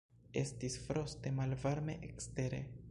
Estis 0.41 0.77
froste 0.87 1.35
malvarme 1.41 1.99
ekstere. 2.11 2.67